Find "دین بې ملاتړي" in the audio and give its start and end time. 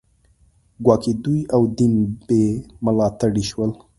1.77-3.43